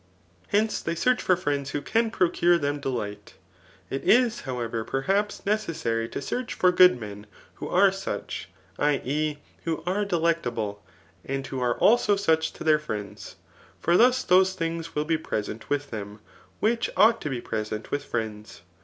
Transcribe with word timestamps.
Hence, 0.47 0.81
they 0.81 0.95
seardi 0.95 1.21
for 1.21 1.35
friends 1.35 1.69
who 1.69 1.81
can 1.83 2.09
procure 2.09 2.57
them 2.57 2.79
delight. 2.79 3.35
It 3.91 4.03
is, 4.03 4.41
how* 4.49 4.59
ever, 4.59 4.83
perhaps 4.83 5.45
necessary 5.45 6.09
to 6.09 6.23
search 6.23 6.55
for 6.55 6.71
good 6.71 6.99
men 6.99 7.27
who 7.57 7.67
srt 7.67 7.93
such, 7.93 8.49
[I. 8.79 8.95
e. 9.05 9.37
who 9.65 9.83
are 9.85 10.03
delectable,] 10.03 10.83
and 11.23 11.45
who 11.45 11.59
are 11.61 11.77
also 11.77 12.15
such 12.15 12.51
to 12.53 12.63
their 12.63 12.79
friends; 12.79 13.35
for 13.79 13.95
thus 13.95 14.23
those 14.23 14.53
things 14.53 14.95
will 14.95 15.05
be 15.05 15.19
present 15.19 15.69
with 15.69 15.91
diem, 15.91 16.19
which 16.59 16.89
ought 16.97 17.21
to 17.21 17.29
be 17.29 17.39
present 17.39 17.91
with 17.91 18.03
friends. 18.03 18.63